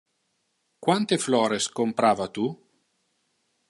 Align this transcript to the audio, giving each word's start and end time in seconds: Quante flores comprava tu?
Quante 0.85 1.19
flores 1.25 1.69
comprava 1.79 2.31
tu? 2.39 2.49